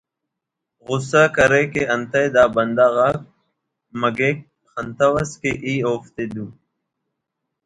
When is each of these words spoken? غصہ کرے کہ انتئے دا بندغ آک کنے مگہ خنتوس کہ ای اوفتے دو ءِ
غصہ 0.87 1.23
کرے 1.35 1.61
کہ 1.73 1.81
انتئے 1.95 2.27
دا 2.35 2.43
بندغ 2.55 2.93
آک 3.07 3.15
کنے 3.25 3.95
مگہ 4.01 4.29
خنتوس 4.71 5.29
کہ 5.41 5.51
ای 5.65 5.73
اوفتے 5.87 6.23
دو 6.33 6.45
ءِ 6.57 6.57